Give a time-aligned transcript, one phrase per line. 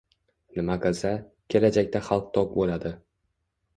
[0.55, 1.11] Nima qilsa—
[1.55, 2.95] kelajaqda xalq to‘q bo‘ladi?